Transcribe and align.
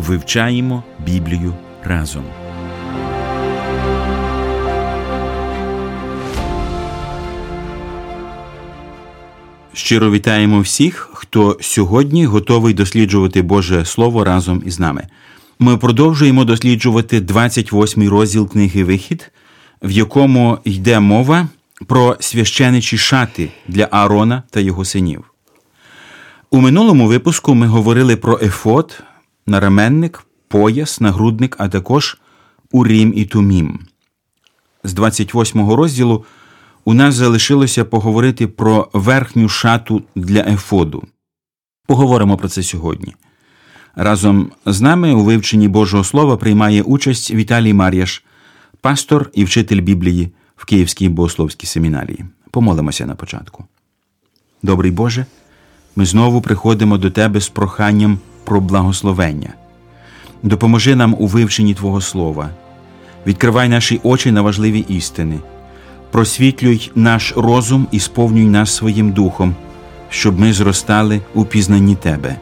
Вивчаємо 0.00 0.84
Біблію 1.06 1.54
разом. 1.84 2.24
Щиро 9.72 10.10
вітаємо 10.10 10.60
всіх, 10.60 11.10
хто 11.12 11.58
сьогодні 11.60 12.26
готовий 12.26 12.74
досліджувати 12.74 13.42
Боже 13.42 13.84
Слово 13.84 14.24
разом 14.24 14.62
із 14.66 14.80
нами. 14.80 15.06
Ми 15.58 15.76
продовжуємо 15.76 16.44
досліджувати 16.44 17.20
28-й 17.20 18.08
розділ 18.08 18.48
книги 18.48 18.84
Вихід, 18.84 19.30
в 19.82 19.90
якому 19.90 20.58
йде 20.64 21.00
мова 21.00 21.48
про 21.86 22.16
священичі 22.20 22.98
шати 22.98 23.48
для 23.68 23.88
Аарона 23.90 24.42
та 24.50 24.60
його 24.60 24.84
синів. 24.84 25.24
У 26.50 26.60
минулому 26.60 27.06
випуску 27.06 27.54
ми 27.54 27.66
говорили 27.66 28.16
про 28.16 28.38
ефот, 28.42 29.02
нараменник, 29.46 30.26
пояс, 30.48 31.00
нагрудник, 31.00 31.56
а 31.58 31.68
також 31.68 32.18
урім 32.72 33.12
і 33.16 33.24
тумім. 33.24 33.80
З 34.84 34.92
28 34.92 35.72
розділу 35.72 36.24
у 36.84 36.94
нас 36.94 37.14
залишилося 37.14 37.84
поговорити 37.84 38.46
про 38.46 38.88
верхню 38.92 39.48
шату 39.48 40.02
для 40.14 40.40
ефоду. 40.40 41.04
Поговоримо 41.86 42.36
про 42.36 42.48
це 42.48 42.62
сьогодні. 42.62 43.14
Разом 43.94 44.50
з 44.66 44.80
нами 44.80 45.12
у 45.12 45.24
вивченні 45.24 45.68
Божого 45.68 46.04
Слова 46.04 46.36
приймає 46.36 46.82
участь 46.82 47.30
Віталій 47.30 47.72
Мар'яш, 47.72 48.24
пастор 48.80 49.30
і 49.34 49.44
вчитель 49.44 49.80
Біблії 49.80 50.32
в 50.56 50.64
Київській 50.64 51.08
богословській 51.08 51.66
семінарії. 51.66 52.24
Помолимося 52.50 53.06
на 53.06 53.14
початку. 53.14 53.64
Добрий 54.62 54.92
Боже, 54.92 55.26
ми 55.96 56.06
знову 56.06 56.40
приходимо 56.40 56.98
до 56.98 57.10
Тебе 57.10 57.40
з 57.40 57.48
проханням 57.48 58.18
про 58.50 58.60
благословення. 58.60 59.48
Допоможи 60.42 60.96
нам 60.96 61.16
у 61.18 61.26
вивченні 61.26 61.74
Твого 61.74 62.00
Слова, 62.00 62.50
відкривай 63.26 63.68
наші 63.68 64.00
очі 64.02 64.32
на 64.32 64.42
важливі 64.42 64.84
істини, 64.88 65.38
просвітлюй 66.10 66.90
наш 66.94 67.32
розум 67.36 67.86
і 67.92 68.00
сповнюй 68.00 68.44
нас 68.46 68.76
своїм 68.76 69.12
духом, 69.12 69.54
щоб 70.08 70.40
ми 70.40 70.52
зростали 70.52 71.20
у 71.34 71.44
пізнанні 71.44 71.96
Тебе, 71.96 72.36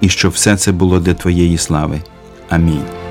і 0.00 0.08
щоб 0.08 0.32
все 0.32 0.56
це 0.56 0.72
було 0.72 1.00
для 1.00 1.14
Твоєї 1.14 1.58
слави. 1.58 2.00
Амінь. 2.48 3.05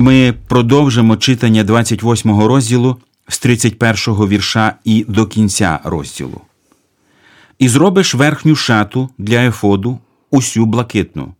Ми 0.00 0.34
продовжимо 0.48 1.16
читання 1.16 1.64
28 1.64 2.40
розділу 2.40 2.96
з 3.28 3.38
31 3.38 4.14
вірша 4.28 4.74
і 4.84 5.04
до 5.08 5.26
кінця 5.26 5.80
розділу. 5.84 6.40
І 7.58 7.68
зробиш 7.68 8.14
верхню 8.14 8.56
шату 8.56 9.10
для 9.18 9.46
ефоду 9.46 9.98
усю 10.30 10.66
блакитну, 10.66 11.34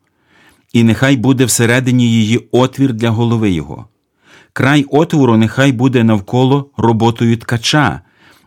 і 0.73 0.83
нехай 0.83 1.17
буде 1.17 1.45
всередині 1.45 2.13
її 2.13 2.49
отвір 2.53 2.93
для 2.93 3.11
голови 3.11 3.51
його. 3.51 3.87
Край 4.53 4.85
отвору 4.89 5.37
нехай 5.37 5.73
буде 5.73 6.05
навколо 6.05 6.71
роботою 6.77 7.37
ткача, 7.37 8.01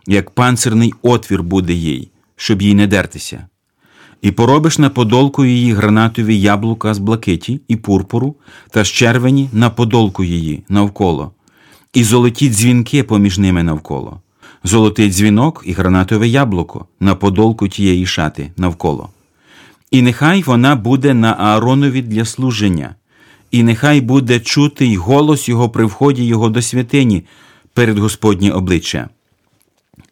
як 0.06 0.30
панцирний 0.30 0.94
отвір 1.02 1.42
буде 1.42 1.72
їй, 1.72 2.10
щоб 2.36 2.62
їй 2.62 2.74
не 2.74 2.86
дертися. 2.86 3.46
І 4.24 4.30
поробиш 4.30 4.78
на 4.78 4.90
подолку 4.90 5.44
її 5.44 5.72
гранатові 5.72 6.40
яблука 6.40 6.94
з 6.94 6.98
блакиті 6.98 7.60
і 7.68 7.76
пурпуру, 7.76 8.34
та 8.70 8.84
з 8.84 8.88
червені 8.88 9.48
на 9.52 9.70
подолку 9.70 10.24
її 10.24 10.64
навколо, 10.68 11.32
і 11.94 12.04
золоті 12.04 12.48
дзвінки 12.50 13.02
поміж 13.02 13.38
ними 13.38 13.62
навколо, 13.62 14.20
золотий 14.62 15.10
дзвінок 15.10 15.62
і 15.66 15.72
гранатове 15.72 16.28
яблуко 16.28 16.86
на 17.00 17.14
подолку 17.14 17.68
тієї 17.68 18.06
шати 18.06 18.52
навколо. 18.56 19.08
І 19.90 20.02
нехай 20.02 20.42
вона 20.42 20.76
буде 20.76 21.14
на 21.14 21.32
Ааронові 21.32 22.02
для 22.02 22.24
служення, 22.24 22.94
і 23.50 23.62
нехай 23.62 24.00
буде 24.00 24.40
чутий 24.40 24.96
голос 24.96 25.48
його 25.48 25.68
при 25.68 25.84
вході 25.84 26.24
його 26.24 26.48
до 26.48 26.62
святині 26.62 27.24
перед 27.74 27.98
Господнє 27.98 28.50
обличчя, 28.50 29.08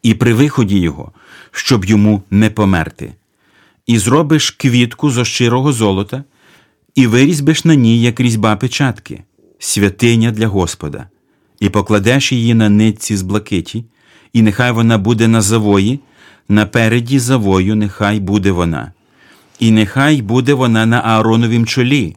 і 0.03 0.13
при 0.13 0.33
виході 0.33 0.79
його, 0.79 1.11
щоб 1.51 1.85
йому 1.85 2.21
не 2.31 2.49
померти 2.49 3.13
і 3.87 3.97
зробиш 3.97 4.51
квітку 4.51 5.09
зо 5.09 5.25
щирого 5.25 5.73
золота, 5.73 6.23
і 6.95 7.07
вирізьбиш 7.07 7.65
на 7.65 7.75
ній, 7.75 8.01
як 8.01 8.19
різьба 8.19 8.55
печатки, 8.55 9.23
святиня 9.59 10.31
для 10.31 10.47
Господа, 10.47 11.07
і 11.59 11.69
покладеш 11.69 12.31
її 12.31 12.53
на 12.53 12.69
нитці 12.69 13.17
з 13.17 13.21
блакиті, 13.21 13.85
і 14.33 14.41
нехай 14.41 14.71
вона 14.71 14.97
буде 14.97 15.27
на 15.27 15.41
завої, 15.41 15.99
напереді 16.49 17.19
завою, 17.19 17.75
нехай 17.75 18.19
буде 18.19 18.51
вона, 18.51 18.91
і 19.59 19.71
нехай 19.71 20.21
буде 20.21 20.53
вона 20.53 20.85
на 20.85 20.99
Аароновім 20.99 21.65
чолі, 21.65 22.15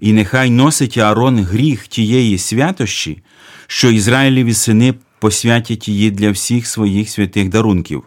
і 0.00 0.12
нехай 0.12 0.50
носить 0.50 0.98
Аарон 0.98 1.38
гріх 1.38 1.86
тієї 1.86 2.38
святощі, 2.38 3.22
що 3.66 3.90
Ізраїлеві 3.90 4.54
сини 4.54 4.94
посвятять 5.20 5.88
її 5.88 6.10
для 6.10 6.30
всіх 6.30 6.66
своїх 6.66 7.10
святих 7.10 7.48
дарунків 7.48 8.04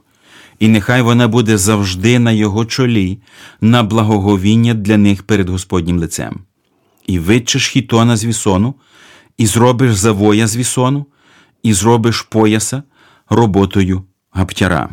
і 0.60 0.68
нехай 0.68 1.02
вона 1.02 1.28
буде 1.28 1.58
завжди 1.58 2.20
на 2.20 2.32
його 2.32 2.66
чолі, 2.66 3.18
на 3.62 3.84
благоговіння 3.84 4.74
для 4.74 4.98
них 4.98 5.24
перед 5.24 5.50
Господнім 5.50 6.00
лицем. 6.00 6.40
І 7.08 7.20
витчеш 7.20 7.68
хітона 7.68 8.18
з 8.18 8.26
вісону, 8.26 8.76
і 9.38 9.46
зробиш 9.46 9.96
завоя 9.96 10.48
з 10.48 10.58
вісону, 10.58 11.06
і 11.64 11.74
зробиш 11.74 12.22
пояса 12.22 12.84
роботою 13.30 14.04
гаптяра. 14.32 14.90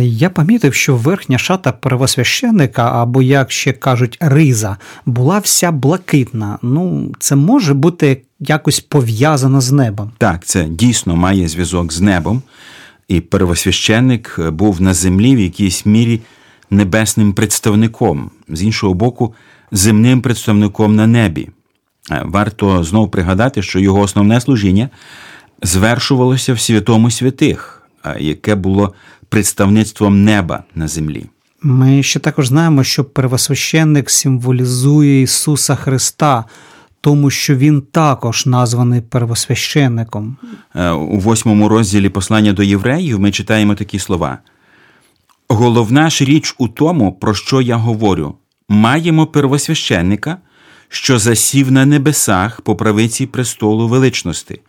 Я 0.00 0.30
помітив, 0.30 0.74
що 0.74 0.96
верхня 0.96 1.38
шата 1.38 1.72
первосвященника, 1.72 3.02
або, 3.02 3.22
як 3.22 3.50
ще 3.50 3.72
кажуть, 3.72 4.18
риза, 4.20 4.76
була 5.06 5.38
вся 5.38 5.72
блакитна. 5.72 6.58
Ну, 6.62 7.12
це 7.18 7.36
може 7.36 7.74
бути 7.74 8.22
якось 8.40 8.80
пов'язано 8.80 9.60
з 9.60 9.72
небом. 9.72 10.10
Так, 10.18 10.44
це 10.44 10.64
дійсно 10.64 11.16
має 11.16 11.48
зв'язок 11.48 11.92
з 11.92 12.00
небом 12.00 12.42
і 13.08 13.20
первосвященник 13.20 14.40
був 14.50 14.80
на 14.80 14.94
землі 14.94 15.36
в 15.36 15.40
якійсь 15.40 15.86
мірі 15.86 16.20
небесним 16.70 17.32
представником, 17.32 18.30
з 18.48 18.62
іншого 18.62 18.94
боку, 18.94 19.34
земним 19.72 20.22
представником 20.22 20.96
на 20.96 21.06
небі. 21.06 21.48
Е, 22.10 22.22
варто 22.24 22.84
знову 22.84 23.08
пригадати, 23.08 23.62
що 23.62 23.78
його 23.78 24.00
основне 24.00 24.40
служіння 24.40 24.88
звершувалося 25.62 26.52
в 26.52 26.60
святому 26.60 27.10
святих, 27.10 27.82
е, 28.04 28.16
яке 28.20 28.54
було 28.54 28.94
представництвом 29.28 30.24
неба 30.24 30.64
на 30.74 30.88
землі. 30.88 31.26
Ми 31.62 32.02
ще 32.02 32.20
також 32.20 32.48
знаємо, 32.48 32.84
що 32.84 33.04
первосвященник 33.04 34.10
символізує 34.10 35.22
Ісуса 35.22 35.74
Христа 35.74 36.44
тому 37.00 37.30
що 37.30 37.56
він 37.56 37.80
також 37.80 38.46
названий 38.46 39.00
первосвященником. 39.00 40.36
Е, 40.74 40.90
у 40.90 41.18
восьмому 41.18 41.68
розділі 41.68 42.08
послання 42.08 42.52
до 42.52 42.62
євреїв 42.62 43.20
ми 43.20 43.30
читаємо 43.30 43.74
такі 43.74 43.98
слова. 43.98 44.38
Головна 45.48 46.10
ж 46.10 46.24
річ 46.24 46.54
у 46.58 46.68
тому, 46.68 47.12
про 47.12 47.34
що 47.34 47.60
я 47.60 47.76
говорю, 47.76 48.34
маємо 48.68 49.26
первосвященника, 49.26 50.38
що 50.88 51.18
засів 51.18 51.72
на 51.72 51.86
небесах 51.86 52.60
по 52.60 52.76
правиці 52.76 53.26
престолу 53.26 53.88
величності, 53.88 54.60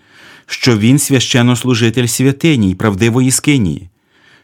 що 0.45 0.77
він 0.77 0.99
священнослужитель 0.99 2.07
святині 2.07 2.69
й 2.69 2.75
правдивої 2.75 3.31
скинії, 3.31 3.89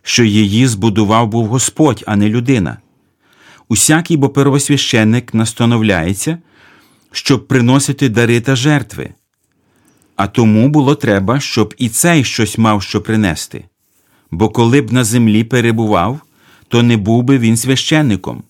що 0.04 0.24
її 0.24 0.68
збудував 0.68 1.28
був 1.28 1.48
Господь, 1.48 2.04
а 2.08 2.16
не 2.16 2.30
людина. 2.30 2.78
Усякий 3.70 4.18
бо 4.18 4.30
первосвященник 4.30 5.34
настановляється 5.34 6.38
щоб 7.16 7.48
приносити 7.48 8.10
дари 8.10 8.42
та 8.42 8.56
жертви. 8.56 9.10
А 10.16 10.28
тому 10.28 10.70
було 10.70 10.96
треба, 10.96 11.40
щоб 11.40 11.74
і 11.78 11.90
цей 11.90 12.24
щось 12.24 12.58
мав 12.58 12.84
що 12.84 13.02
принести. 13.02 13.66
Бо 14.32 14.50
коли 14.50 14.82
б 14.82 14.94
на 14.94 15.04
землі 15.04 15.44
перебував, 15.44 16.20
то 16.68 16.84
не 16.84 16.98
був 16.98 17.24
би 17.24 17.38
він 17.38 17.58
священником, 17.58 18.44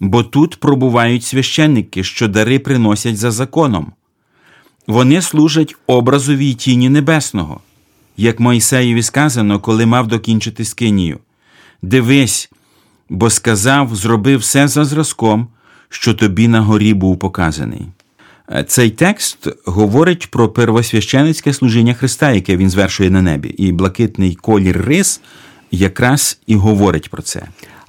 бо 0.00 0.22
тут 0.22 0.60
пробувають 0.60 1.24
священники, 1.24 2.04
що 2.04 2.28
дари 2.28 2.58
приносять 2.58 3.16
за 3.16 3.30
законом. 3.30 3.92
Вони 4.86 5.22
служать 5.22 5.74
образовій 5.86 6.54
тіні 6.54 6.88
небесного, 6.88 7.60
як 8.16 8.40
Моїсеєві 8.40 9.02
сказано, 9.02 9.60
коли 9.60 9.86
мав 9.86 10.06
докінчити 10.06 10.64
скинію. 10.64 11.18
Дивись, 11.82 12.50
бо 13.08 13.30
сказав, 13.30 13.96
зробив 13.96 14.38
все 14.38 14.68
за 14.68 14.84
зразком, 14.84 15.48
що 15.88 16.14
тобі 16.14 16.48
на 16.48 16.60
горі 16.60 16.94
був 16.94 17.18
показаний. 17.18 17.86
Е, 18.52 18.64
цей 18.64 18.90
текст 18.90 19.48
говорить 19.64 20.30
про 20.30 20.48
первосвященицьке 20.48 21.52
служіння 21.52 21.94
Христа, 21.94 22.32
яке 22.32 22.56
він 22.56 22.70
звершує 22.70 23.10
на 23.10 23.22
небі, 23.22 23.48
і 23.48 23.72
блакитний 23.72 24.34
колір 24.34 24.84
рис 24.86 25.20
якраз 25.70 26.38
і 26.46 26.56
говорить 26.56 27.10
про 27.10 27.22
це. 27.22 27.42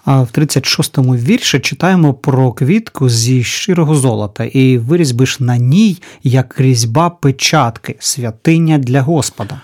А 0.06 0.22
в 0.22 0.28
36-му 0.28 1.16
вірші 1.16 1.60
читаємо 1.60 2.14
про 2.14 2.52
квітку 2.52 3.10
зі 3.10 3.44
щирого 3.44 3.96
золота, 3.96 4.44
і 4.44 4.78
вирізбиш 4.78 5.40
на 5.40 5.58
ній 5.58 5.98
як 6.24 6.60
різьба 6.60 7.10
печатки, 7.10 7.96
святиня 8.00 8.78
для 8.78 9.02
Господа. 9.02 9.62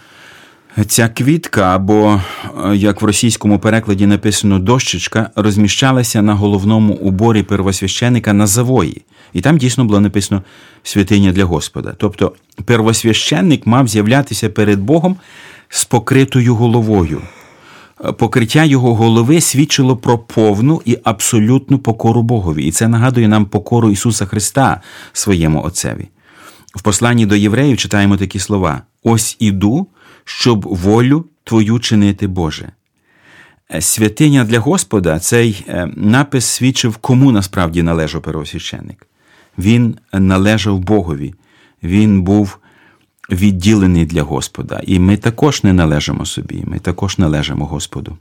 Ця 0.88 1.10
квітка, 1.10 1.76
або, 1.76 2.22
е, 2.66 2.76
як 2.76 3.02
в 3.02 3.06
російському 3.06 3.60
перекладі 3.60 4.08
написано 4.08 4.60
дощечка, 4.60 5.30
розміщалася 5.36 6.22
на 6.22 6.34
головному 6.34 6.94
уборі 6.94 7.44
первосвященика 7.44 8.34
на 8.34 8.48
завої. 8.48 9.02
І 9.34 9.42
там 9.42 9.58
дійсно 9.58 9.86
було 9.86 10.00
написано 10.00 10.42
святиня 10.84 11.32
для 11.32 11.46
Господа. 11.46 11.94
Тобто 11.98 12.34
первосвященник 12.66 13.68
мав 13.68 13.88
з'являтися 13.88 14.50
перед 14.50 14.80
Богом 14.80 15.16
з 15.70 15.86
покритою 15.86 16.56
головою. 16.56 17.22
Е, 18.06 18.12
покриття 18.12 18.64
його 18.64 18.96
голови 18.96 19.42
свідчило 19.42 19.98
про 19.98 20.18
повну 20.18 20.82
і 20.86 20.98
абсолютну 21.04 21.80
покору 21.80 22.24
Богові. 22.24 22.66
І 22.66 22.72
це 22.72 22.88
нагадує 22.88 23.28
нам 23.28 23.46
покору 23.46 23.90
Ісуса 23.90 24.26
Христа 24.26 24.82
своєму 25.14 25.64
Отцеві. 25.64 26.08
В 26.76 26.82
посланні 26.82 27.26
до 27.26 27.36
євреїв 27.36 27.78
читаємо 27.78 28.18
такі 28.18 28.40
слова: 28.40 28.82
Ось 29.04 29.36
іду, 29.40 29.88
щоб 30.38 30.66
волю 30.68 31.26
Твою 31.44 31.80
чинити 31.80 32.28
Боже. 32.28 32.72
Е, 33.74 33.82
святиня 33.82 34.44
для 34.44 34.60
Господа 34.60 35.20
цей 35.20 35.66
е, 35.68 35.90
напис 35.96 36.46
свідчив, 36.46 36.98
кому 36.98 37.32
насправді 37.32 37.84
належав 37.84 38.22
первосвященник. 38.22 39.08
Він 39.58 39.96
належав 40.14 40.80
Богові, 40.80 41.34
він 41.84 42.22
був 42.22 42.58
відділений 43.32 44.06
для 44.06 44.24
Господа. 44.24 44.82
І 44.84 45.00
ми 45.00 45.18
також 45.18 45.64
не 45.64 45.74
належимо 45.74 46.26
собі, 46.26 46.64
ми 46.68 46.80
також 46.80 47.18
належимо 47.18 47.66
Господу. 47.66 48.18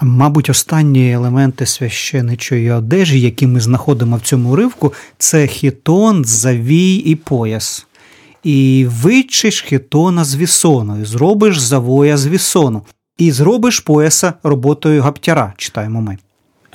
Мабуть, 0.00 0.50
останні 0.50 1.12
елементи 1.12 1.66
священичої 1.66 2.70
одежі, 2.70 3.20
які 3.20 3.46
ми 3.46 3.60
знаходимо 3.60 4.16
в 4.16 4.20
цьому 4.20 4.52
уривку, 4.52 4.92
це 5.18 5.46
хітон, 5.46 6.24
завій 6.24 6.94
і 6.94 7.14
пояс. 7.14 7.86
І 8.44 8.86
вичиш 8.88 9.62
хітона 9.62 10.24
з 10.24 10.36
вісоною, 10.36 11.06
зробиш 11.06 11.58
завоя 11.58 12.16
з 12.16 12.26
вісону, 12.26 12.82
і 13.18 13.32
зробиш 13.32 13.80
пояса 13.80 14.34
роботою 14.42 15.02
гаптяра, 15.02 15.52
читаємо 15.56 16.00
ми. 16.00 16.18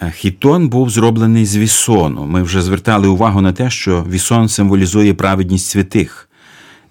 Е, 0.01 0.13
хітон 0.15 0.69
був 0.69 0.89
зроблений 0.89 1.45
з 1.45 1.57
вісону. 1.57 2.25
Ми 2.25 2.43
вже 2.43 2.61
звертали 2.61 3.07
увагу 3.07 3.41
на 3.41 3.53
те, 3.53 3.69
що 3.69 4.05
вісон 4.09 4.49
символізує 4.49 5.13
праведність 5.13 5.67
святих. 5.67 6.29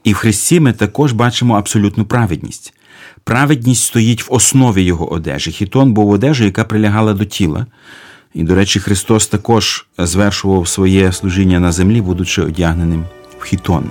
І 0.05 0.13
в 0.13 0.17
Христі 0.17 0.61
ми 0.61 0.73
також 0.73 1.13
бачимо 1.13 1.55
абсолютну 1.55 2.05
праведність. 2.05 2.75
Праведність 3.25 3.85
стоїть 3.85 4.23
в 4.29 4.35
основі 4.35 4.83
його 4.83 5.13
одежі. 5.13 5.51
Хітон 5.51 5.93
був 5.93 6.11
одежею, 6.11 6.49
яка 6.49 6.65
прилягала 6.65 7.15
до 7.15 7.25
тіла. 7.25 7.67
І, 8.35 8.43
до 8.43 8.55
речі, 8.55 8.81
Христос 8.81 9.27
також 9.27 9.87
звершував 9.99 10.69
своє 10.69 11.13
служіння 11.13 11.61
на 11.61 11.73
землі, 11.73 12.01
будучи 12.01 12.43
одягненим 12.43 13.05
в 13.39 13.45
хітон. 13.45 13.91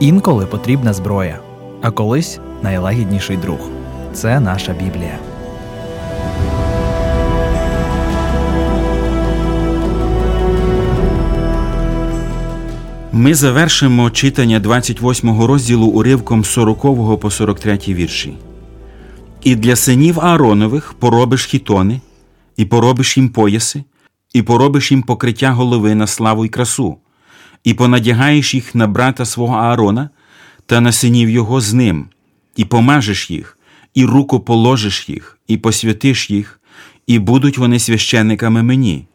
Інколи 0.00 0.46
потрібна 0.46 0.92
зброя, 0.92 1.38
а 1.82 1.90
колись 1.90 2.38
найлагідніший 2.62 3.36
друг. 3.36 3.58
Це 4.12 4.40
наша 4.40 4.72
Біблія. 4.72 5.18
Ми 13.12 13.34
завершимо 13.34 14.10
читання 14.10 14.60
28 14.60 15.42
розділу 15.42 15.86
уривком 15.86 16.44
40 16.44 17.20
по 17.20 17.30
43 17.30 17.78
вірші. 17.88 18.34
І 19.42 19.56
для 19.56 19.76
синів 19.76 20.20
Ааронових 20.20 20.94
поробиш 20.98 21.46
хітони, 21.46 22.00
і 22.56 22.64
поробиш 22.64 23.16
їм 23.16 23.28
пояси, 23.28 23.84
і 24.32 24.42
поробиш 24.42 24.92
їм 24.92 25.02
покриття 25.02 25.50
голови 25.50 25.94
на 25.94 26.06
славу 26.06 26.44
й 26.44 26.48
красу, 26.48 26.96
і 27.64 27.74
понадягаєш 27.74 28.54
їх 28.54 28.74
на 28.74 28.86
брата 28.86 29.24
свого 29.24 29.54
Аарона 29.54 30.10
та 30.66 30.80
на 30.80 30.92
синів 30.92 31.30
його 31.30 31.60
з 31.60 31.72
ним, 31.72 32.06
і 32.56 32.64
помажеш 32.64 33.30
їх, 33.30 33.58
і 33.94 34.04
руку 34.04 34.40
положиш 34.40 35.08
їх, 35.08 35.38
і 35.48 35.56
посвятиш 35.56 36.30
їх, 36.30 36.60
і 37.06 37.18
будуть 37.18 37.58
вони 37.58 37.78
священниками 37.78 38.62
мені, 38.62 39.06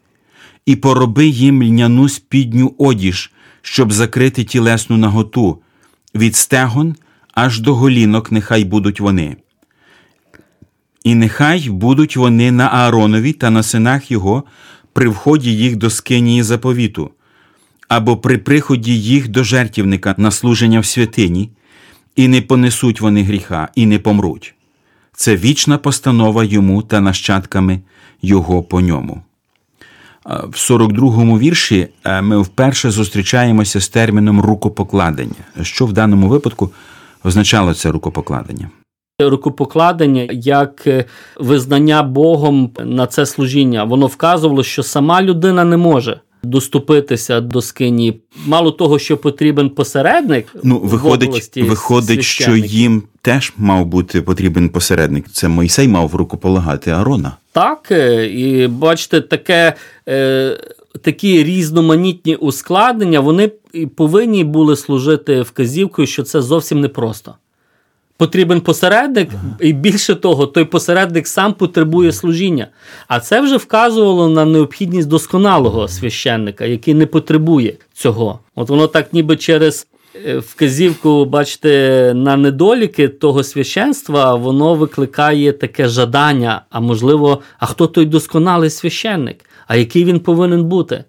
і 0.65 0.75
пороби 0.75 1.25
їм 1.25 1.63
льняну 1.63 2.09
спідню 2.09 2.75
одіж 2.77 3.31
щоб 3.65 3.93
закрити 3.93 4.43
тілесну 4.43 4.97
наготу, 4.97 5.61
від 6.15 6.35
стегон 6.35 6.95
аж 7.33 7.59
до 7.59 7.75
голінок 7.75 8.31
нехай 8.31 8.63
будуть 8.63 8.99
вони. 8.99 9.37
І 11.03 11.15
нехай 11.15 11.69
будуть 11.69 12.17
вони 12.17 12.51
на 12.51 12.67
Ааронові 12.67 13.33
та 13.33 13.49
на 13.49 13.63
синах 13.63 14.11
його 14.11 14.43
при 14.93 15.09
вході 15.09 15.57
їх 15.57 15.75
до 15.75 15.89
скинії 15.89 16.43
заповіту, 16.43 17.11
або 17.95 18.17
при 18.17 18.37
приході 18.37 19.01
їх 19.01 19.27
до 19.27 19.43
жертівника 19.43 20.15
на 20.17 20.31
служення 20.31 20.79
в 20.79 20.85
святині, 20.85 21.49
і 22.15 22.27
не 22.27 22.41
понесуть 22.41 23.01
вони 23.01 23.23
гріха, 23.23 23.69
і 23.75 23.85
не 23.85 23.99
помруть. 23.99 24.55
Це 25.15 25.35
вічна 25.35 25.77
постанова 25.77 26.43
йому 26.43 26.81
та 26.81 27.01
нащадками 27.01 27.79
його 28.21 28.63
по 28.63 28.81
ньому. 28.81 29.21
В 30.25 30.55
42-му 30.55 31.39
вірші 31.39 31.87
е, 32.03 32.21
ми 32.21 32.41
вперше 32.41 32.91
зустрічаємося 32.91 33.81
з 33.81 33.89
терміном 33.89 34.41
рукопокладення. 34.41 35.43
Що 35.61 35.85
в 35.85 35.93
даному 35.93 36.27
випадку 36.27 36.71
означало 37.23 37.73
це 37.73 37.91
рукопокладення? 37.91 38.69
Рукопокладення 39.19 40.27
як 40.31 40.87
е, 40.87 41.05
визнання 41.39 42.03
Богом 42.03 42.71
на 42.79 43.07
це 43.07 43.25
служіння, 43.25 43.83
воно 43.83 44.07
вказувало, 44.07 44.63
що 44.63 44.83
сама 44.83 45.21
людина 45.21 45.63
не 45.63 45.77
може 45.77 46.19
доступитися 46.43 47.41
до 47.41 47.61
скині. 47.61 48.19
Мало 48.45 48.71
того, 48.71 48.99
що 48.99 49.17
потрібен 49.17 49.69
посередник. 49.69 50.55
Ну, 50.63 50.79
виходить, 50.79 51.57
в 51.57 51.63
виходить, 51.65 52.23
що 52.23 52.55
їм 52.55 53.03
теж 53.21 53.53
мав 53.57 53.85
бути 53.85 54.21
потрібен 54.21 54.69
посередник. 54.69 55.25
Це 55.31 55.47
Мойсей 55.47 55.87
мав 55.87 56.15
рукополагати 56.15 56.91
Арона. 56.91 57.37
Так, 57.51 57.87
е, 57.91 58.25
і 58.27 58.67
бачите, 58.67 59.21
таке. 59.21 59.73
Е, 60.09 60.57
такі 61.01 61.43
різноманітні 61.43 62.35
ускладнення, 62.35 63.19
вони 63.19 63.51
повинні 63.95 64.43
були 64.43 64.75
служити 64.75 65.41
вказівкою, 65.41 66.07
що 66.07 66.23
це 66.23 66.41
зовсім 66.41 66.81
непросто. 66.81 67.35
Потрібен 68.17 68.61
посередник, 68.61 69.29
і 69.59 69.73
більше 69.73 70.15
того, 70.15 70.47
той 70.47 70.65
посередник 70.65 71.27
сам 71.27 71.53
потребує 71.53 72.11
служіння. 72.11 72.67
А 73.07 73.19
це 73.19 73.41
вже 73.41 73.57
вказувало 73.57 74.29
на 74.29 74.45
необхідність 74.45 75.07
досконалого 75.07 75.87
священника, 75.87 76.65
який 76.65 76.93
не 76.93 77.05
потребує 77.05 77.73
цього. 77.93 78.39
От 78.55 78.69
воно 78.69 78.87
так, 78.87 79.13
ніби 79.13 79.37
через 79.37 79.87
е, 80.25 80.37
вказівку, 80.37 81.25
бачите, 81.25 82.11
на 82.15 82.37
недоліки 82.37 83.07
того 83.07 83.43
священства, 83.43 84.35
воно 84.35 84.75
викликає 84.75 85.53
таке 85.53 85.87
жадання. 85.87 86.61
А 86.69 86.79
можливо, 86.79 87.41
а 87.59 87.65
хто 87.65 87.87
той 87.87 88.05
досконалий 88.05 88.69
священник? 88.69 89.45
А 89.67 89.75
який 89.75 90.05
він 90.05 90.19
повинен 90.19 90.63
бути? 90.63 91.03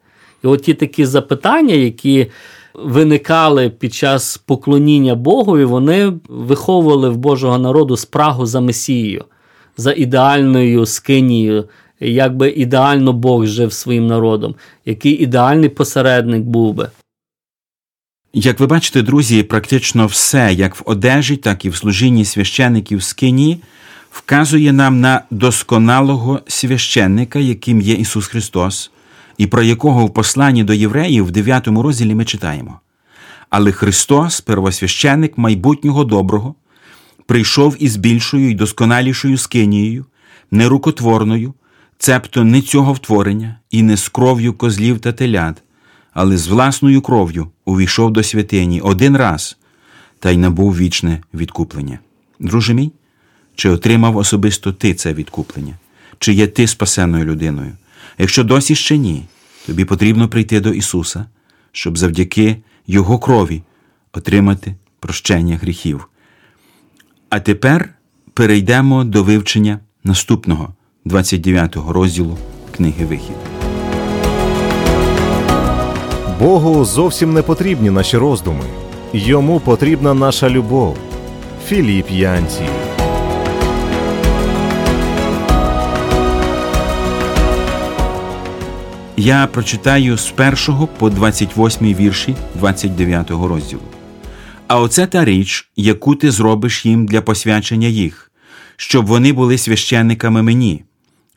І 0.45 0.47
от 0.47 0.63
ті 0.63 0.75
такі 0.75 1.07
запитання, 1.07 1.75
які 1.75 2.27
виникали 2.75 3.71
під 3.71 3.95
час 3.95 4.37
поклоніння 4.37 5.15
Богові, 5.15 5.65
вони 5.65 6.13
виховували 6.29 7.09
в 7.09 7.17
Божого 7.17 7.59
народу 7.59 7.97
спрагу 7.97 8.47
за 8.47 8.61
Месією, 8.61 9.25
за 9.77 9.93
ідеальною 9.93 10.87
скинією, 10.87 11.69
якби 12.01 12.51
ідеально 12.51 13.13
Бог 13.13 13.47
жив 13.47 13.73
своїм 13.73 14.07
народом, 14.07 14.55
який 14.85 15.13
ідеальний 15.13 15.69
посередник 15.69 16.43
був 16.43 16.75
би. 16.75 16.91
Як 18.37 18.61
ви 18.61 18.67
бачите, 18.67 19.03
друзі, 19.03 19.43
практично 19.43 20.07
все, 20.07 20.55
як 20.55 20.77
в 20.77 20.83
одежі, 20.85 21.37
так 21.37 21.65
і 21.65 21.69
в 21.69 21.77
служінні 21.77 22.25
священиків 22.25 23.03
скині, 23.03 23.61
вказує 24.11 24.73
нам 24.73 25.01
на 25.01 25.23
досконалого 25.31 26.41
священника, 26.47 27.39
яким 27.39 27.81
є 27.81 27.95
Ісус 27.95 28.27
Христос, 28.27 28.91
і 29.39 29.47
про 29.47 29.63
якого 29.63 30.07
в 30.07 30.15
посланні 30.15 30.65
до 30.65 30.75
євреїв 30.75 31.27
в 31.27 31.31
9 31.31 31.69
розділі 31.69 32.15
ми 32.15 32.25
читаємо. 32.25 32.81
Але 33.51 33.73
Христос, 33.73 34.41
первосвященик 34.41 35.39
майбутнього 35.39 36.05
доброго, 36.05 36.55
прийшов 37.27 37.77
із 37.79 37.97
більшою 37.97 38.51
і 38.51 38.55
досконалішою 38.55 39.39
скинією, 39.39 40.07
нерукотворною, 40.51 41.55
цебто 41.99 42.45
не 42.45 42.61
цього 42.61 42.93
втворення, 42.93 43.59
і 43.71 43.83
не 43.83 43.97
з 43.97 44.09
кров'ю 44.09 44.53
козлів 44.53 44.99
та 44.99 45.13
телят, 45.13 45.63
але 46.13 46.37
з 46.37 46.47
власною 46.47 47.01
кров'ю 47.01 47.49
увійшов 47.65 48.13
до 48.13 48.23
святині 48.23 48.81
один 48.81 49.17
раз 49.17 49.57
та 50.19 50.31
й 50.31 50.37
набув 50.37 50.77
вічне 50.77 51.21
відкуплення. 51.35 51.99
Друже 52.41 52.75
мій, 52.75 52.93
чи 53.55 53.71
отримав 53.71 54.17
особисто 54.17 54.73
ти 54.73 54.95
це 54.95 55.15
відкуплення? 55.15 55.75
Чи 56.19 56.33
є 56.33 56.47
ти 56.47 56.67
спасеною 56.67 57.25
людиною? 57.25 57.73
Якщо 58.19 58.45
досі 58.45 58.75
ще 58.75 58.97
ні, 58.97 59.25
тобі 59.67 59.85
потрібно 59.85 60.29
прийти 60.29 60.61
до 60.61 60.73
Ісуса, 60.73 61.27
щоб 61.73 61.99
завдяки 61.99 62.57
Його 62.87 63.19
крові 63.19 63.63
отримати 64.13 64.75
прощення 65.01 65.57
гріхів. 65.57 66.09
А 67.31 67.41
тепер 67.41 67.95
перейдемо 68.35 69.05
до 69.05 69.23
вивчення 69.23 69.79
наступного 70.05 70.75
29 71.05 71.77
го 71.77 71.93
розділу 71.93 72.39
книги 72.77 73.07
Вихід. 73.07 73.37
Богу 76.41 76.85
зовсім 76.85 77.33
не 77.33 77.43
потрібні 77.43 77.91
наші 77.91 78.17
роздуми. 78.17 78.65
Йому 79.13 79.61
потрібна 79.61 80.15
наша 80.15 80.51
любов. 80.51 80.99
Філіп 81.67 82.11
Янці. 82.11 82.63
Я 89.17 89.47
прочитаю 89.47 90.19
з 90.19 90.33
1 90.69 90.89
по 90.99 91.11
28 91.11 91.95
вірші 91.95 92.37
29 92.55 93.31
розділу. 93.31 93.83
А 94.67 94.81
оце 94.81 95.07
та 95.07 95.25
річ, 95.25 95.69
яку 95.77 96.15
ти 96.15 96.31
зробиш 96.31 96.87
їм 96.87 97.07
для 97.07 97.23
посвячення 97.23 97.89
їх, 97.89 98.33
щоб 98.77 99.07
вони 99.07 99.33
були 99.33 99.59
священниками 99.59 100.43
мені. 100.43 100.85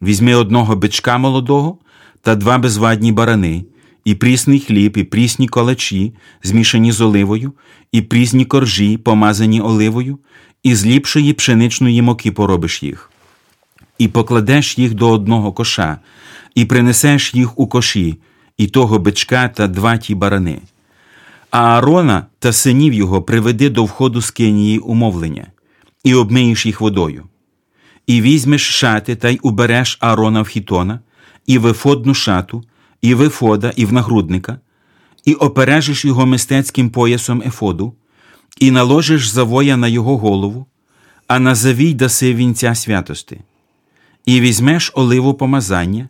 Візьми 0.02 0.36
одного 0.36 0.76
бичка 0.76 1.18
молодого 1.18 1.78
та 2.22 2.36
два 2.36 2.58
безвадні 2.58 3.12
барани, 3.12 3.66
і 4.06 4.16
прісний 4.16 4.60
хліб, 4.60 4.98
і 4.98 5.04
прісні 5.04 5.48
колачі, 5.48 6.14
змішані 6.44 6.92
з 6.92 7.02
оливою, 7.02 7.54
і 7.92 8.02
прісні 8.02 8.46
коржі, 8.46 8.98
помазані 8.98 9.62
оливою, 9.62 10.20
і 10.64 10.76
з 10.76 10.86
ліпшої 10.86 11.34
пшеничної 11.34 12.02
муки 12.02 12.32
поробиш 12.32 12.84
їх 12.84 13.12
і 13.98 14.08
покладеш 14.08 14.78
їх 14.78 14.94
до 14.94 15.10
одного 15.12 15.54
коша, 15.54 15.98
і 16.58 16.66
принесеш 16.66 17.36
їх 17.36 17.60
у 17.60 17.68
коші, 17.68 18.18
і 18.58 18.68
того 18.68 19.00
бичка 19.00 19.48
та 19.48 19.68
два 19.68 19.98
ті 19.98 20.16
барани. 20.16 20.62
А 21.52 21.60
Аарона 21.60 22.26
та 22.40 22.54
синів 22.54 22.94
його 22.94 23.22
приведи 23.22 23.70
до 23.70 23.84
входу 23.84 24.22
з 24.22 24.32
Кенії 24.32 24.80
умовлення, 24.80 25.48
і 26.04 26.14
обмиєш 26.14 26.66
їх 26.66 26.82
водою. 26.82 27.24
І 28.08 28.22
візьмеш 28.22 28.70
шати 28.70 29.16
та 29.16 29.30
й 29.30 29.40
убереш 29.42 29.98
Аарона 30.02 30.42
в 30.42 30.48
хітона, 30.48 31.00
і 31.46 31.58
вифодну 31.58 32.14
шату, 32.14 32.64
і 33.02 33.14
вифода, 33.14 33.74
і 33.76 33.86
в 33.86 33.94
нагрудника, 33.94 34.60
і 35.26 35.34
опережеш 35.34 36.06
його 36.06 36.26
мистецьким 36.26 36.90
поясом 36.90 37.44
ефоду, 37.46 37.94
і 38.60 38.72
наложиш 38.72 39.28
завоя 39.28 39.78
на 39.78 39.88
його 39.88 40.18
голову, 40.18 40.66
а 41.28 41.40
на 41.40 41.56
завій 41.56 41.94
даси 41.94 42.34
вінця 42.34 42.76
святости. 42.76 43.40
І 44.26 44.42
візьмеш 44.42 44.92
оливу 44.96 45.34
помазання, 45.34 46.10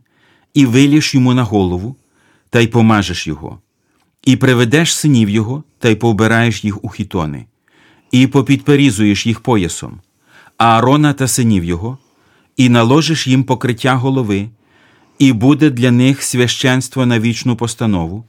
і 0.58 0.66
виліш 0.66 1.16
йому 1.16 1.34
на 1.34 1.44
голову, 1.44 1.96
та 2.50 2.60
й 2.60 2.68
помажеш 2.68 3.28
його, 3.28 3.60
і 4.24 4.36
приведеш 4.36 4.96
синів 4.96 5.30
його, 5.30 5.64
та 5.80 5.90
й 5.90 5.96
повбираєш 5.96 6.64
їх 6.64 6.84
у 6.84 6.90
хітони, 6.90 7.46
і 8.12 8.28
попідперізуєш 8.28 9.28
їх 9.28 9.40
поясом, 9.40 10.00
Аарона 10.58 11.14
та 11.14 11.28
синів 11.28 11.64
його, 11.64 11.98
і 12.58 12.70
наложиш 12.70 13.28
їм 13.28 13.44
покриття 13.44 13.96
голови, 13.96 14.50
і 15.20 15.34
буде 15.34 15.70
для 15.70 15.92
них 15.92 16.24
священство 16.24 17.06
на 17.06 17.20
вічну 17.20 17.56
постанову, 17.56 18.24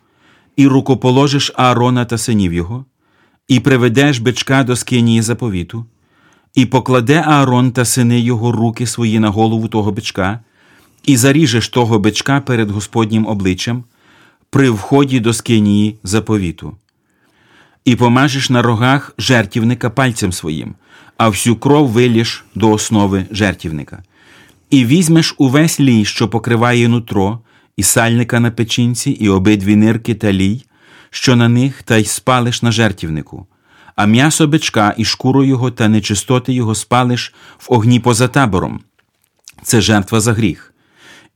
і 0.57 0.67
рукоположиш 0.67 1.53
Аарона 1.57 2.05
та 2.05 2.19
синів 2.19 2.53
його, 2.53 2.85
і 3.49 3.61
приведеш 3.61 4.19
бичка 4.19 4.65
до 4.65 4.77
скинії 4.77 5.23
заповіту. 5.23 5.87
І 6.55 6.67
покладе 6.67 7.25
Аарон 7.27 7.73
та 7.73 7.85
сини 7.85 8.21
його 8.21 8.53
руки 8.53 8.87
свої 8.87 9.19
на 9.19 9.29
голову 9.29 9.69
того 9.69 9.93
бичка, 9.93 10.41
і 11.09 11.17
заріжеш 11.17 11.69
того 11.69 11.99
бичка 11.99 12.41
перед 12.41 12.71
Господнім 12.71 13.27
обличчям 13.27 13.85
при 14.51 14.71
вході 14.71 15.21
до 15.21 15.33
скинії 15.33 15.97
заповіту. 16.03 16.77
І 17.85 17.97
помажеш 17.97 18.51
на 18.51 18.63
рогах 18.63 19.15
жертівника 19.19 19.91
пальцем 19.91 20.33
своїм, 20.33 20.75
а 21.17 21.29
всю 21.29 21.57
кров 21.57 21.89
виліш 21.89 22.45
до 22.55 22.71
основи 22.71 23.27
жертівника. 23.31 24.03
І 24.71 24.85
візьмеш 24.85 25.35
увесь 25.39 25.81
лій, 25.81 26.05
що 26.05 26.29
покриває 26.29 26.89
нутро, 26.89 27.39
і 27.77 27.83
сальника 27.83 28.41
на 28.41 28.51
печінці, 28.51 29.11
і 29.11 29.29
обидві 29.29 29.77
нирки 29.77 30.15
та 30.15 30.33
лій, 30.33 30.65
що 31.11 31.37
на 31.37 31.49
них, 31.49 31.83
та 31.83 31.97
й 31.97 32.05
спалиш 32.05 32.63
на 32.63 32.73
жертівнику 32.73 33.47
а 33.99 34.07
м'ясо 34.07 34.47
бичка 34.47 34.95
і 34.97 35.05
шкуру 35.05 35.45
його 35.45 35.71
та 35.71 35.89
нечистоти 35.89 36.53
його 36.53 36.75
спалиш 36.75 37.35
в 37.59 37.73
огні 37.73 38.01
поза 38.01 38.29
табором. 38.29 38.81
Це 39.63 39.81
жертва 39.81 40.21
за 40.21 40.33
гріх. 40.33 40.68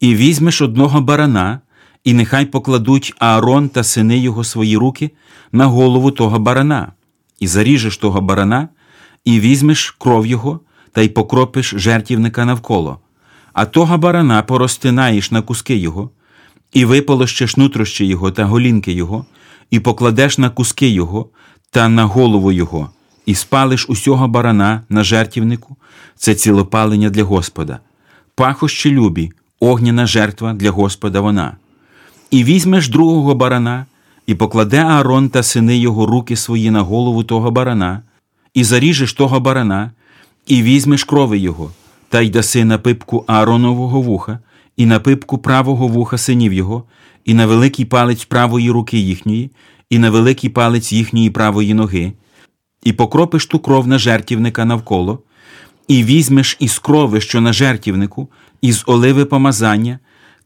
І 0.03 0.15
візьмеш 0.15 0.63
одного 0.63 1.01
барана, 1.01 1.61
і 2.05 2.15
нехай 2.15 2.47
покладуть 2.47 3.15
Аарон 3.19 3.69
та 3.69 3.85
сини 3.85 4.19
його 4.19 4.45
свої 4.45 4.77
руки 4.77 5.11
на 5.53 5.67
голову 5.67 6.11
того 6.11 6.39
барана, 6.39 6.93
і 7.41 7.47
заріжеш 7.47 7.97
того 7.97 8.21
барана, 8.21 8.69
і 9.25 9.41
візьмеш 9.41 9.91
кров 9.99 10.27
його 10.27 10.61
та 10.93 11.01
й 11.01 11.09
покропиш 11.09 11.75
жертівника 11.77 12.45
навколо, 12.45 12.99
а 13.53 13.65
того 13.65 13.99
барана 13.99 14.43
поростинаєш 14.43 15.31
на 15.31 15.43
куски 15.43 15.77
його, 15.77 16.11
і 16.73 16.85
виполощеш 16.85 17.57
нутрощі 17.57 18.07
його 18.07 18.31
та 18.31 18.45
голінки 18.45 18.93
його, 18.93 19.25
і 19.71 19.81
покладеш 19.81 20.39
на 20.39 20.51
куски 20.51 20.89
його 20.89 21.29
та 21.71 21.89
на 21.89 22.05
голову 22.05 22.53
його, 22.53 22.91
і 23.27 23.35
спалиш 23.35 23.87
усього 23.89 24.29
барана 24.29 24.83
на 24.89 25.05
жертівнику. 25.05 25.77
Це 26.17 26.35
цілопалення 26.35 27.11
для 27.11 27.25
Господа, 27.25 27.79
пахощі 28.35 28.91
любі, 28.91 29.33
огняна 29.71 30.07
жертва 30.07 30.53
для 30.53 30.71
Господа 30.71 31.21
вона. 31.21 31.57
І 32.31 32.45
візьмеш 32.45 32.89
другого 32.89 33.35
барана, 33.35 33.87
і 34.27 34.35
покладе 34.35 34.79
Аарон 34.79 35.29
та 35.29 35.43
сини 35.43 35.79
його 35.79 36.07
руки 36.07 36.37
свої 36.37 36.71
на 36.71 36.81
голову 36.81 37.25
того 37.25 37.51
барана, 37.51 38.03
і 38.55 38.65
заріжеш 38.65 39.13
того 39.13 39.41
барана, 39.41 39.91
і 40.47 40.63
візьмеш 40.63 41.05
крови 41.05 41.39
його, 41.39 41.71
та 42.09 42.21
й 42.21 42.31
даси 42.31 42.65
на 42.65 42.79
пипку 42.79 43.25
Ааронового 43.27 44.01
вуха, 44.01 44.39
і 44.77 44.87
на 44.87 45.01
пипку 45.01 45.39
правого 45.39 45.89
вуха 45.89 46.19
синів 46.19 46.53
його, 46.53 46.85
і 47.25 47.35
на 47.35 47.47
великий 47.47 47.85
палець 47.85 48.25
правої 48.25 48.71
руки 48.71 48.99
їхньої, 48.99 49.51
і 49.91 49.99
на 49.99 50.11
великий 50.11 50.51
палець 50.51 50.93
їхньої 50.93 51.31
правої 51.31 51.75
ноги, 51.75 52.13
і 52.85 52.93
покропиш 52.93 53.47
ту 53.47 53.59
кров 53.59 53.87
на 53.87 53.99
жертівника 53.99 54.65
навколо, 54.65 55.19
і 55.93 56.05
візьмеш 56.05 56.57
із 56.61 56.79
крови, 56.79 57.21
що 57.21 57.41
на 57.41 57.53
жертівнику, 57.53 58.29
із 58.63 58.83
оливи 58.87 59.25
помазання, 59.25 59.99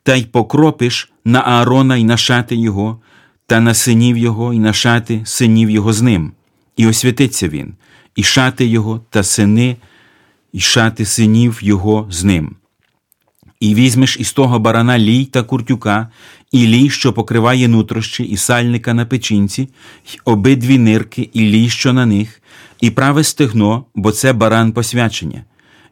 та 0.03 0.15
й 0.15 0.25
покропиш 0.25 1.13
на 1.25 1.41
Аарона 1.41 1.97
і 1.97 2.05
на 2.05 2.17
шати 2.17 2.57
його, 2.57 3.01
та 3.47 3.61
на 3.61 3.75
синів 3.75 4.17
його, 4.17 4.55
і 4.55 4.59
на 4.59 4.73
шати 4.73 5.23
синів 5.25 5.71
його 5.71 5.93
з 5.93 6.03
ним, 6.03 6.33
і 6.77 6.87
освятиться 6.87 7.49
він, 7.49 7.75
і 8.17 8.23
шати 8.23 8.67
його 8.67 9.01
та 9.11 9.23
сини, 9.23 9.77
і 10.53 10.61
шати 10.61 11.05
синів 11.05 11.59
його 11.63 12.07
з 12.11 12.25
ним. 12.25 12.57
І 13.61 13.75
візьмеш 13.75 14.17
із 14.21 14.33
того 14.33 14.59
барана 14.59 14.99
лій 14.99 15.25
та 15.25 15.43
куртюка, 15.43 16.09
і 16.53 16.67
лій, 16.67 16.91
що 16.91 17.13
покриває 17.13 17.69
нутрощі, 17.69 18.25
і 18.25 18.37
сальника 18.37 18.95
на 18.95 19.07
печінці, 19.07 19.69
й 20.07 20.19
обидві 20.25 20.79
нирки, 20.79 21.31
і 21.33 21.41
лій, 21.41 21.69
що 21.69 21.93
на 21.93 22.07
них, 22.07 22.43
і 22.81 22.91
праве 22.91 23.25
стегно, 23.25 23.85
бо 23.95 24.13
це 24.13 24.33
баран 24.33 24.73
посвячення, 24.73 25.45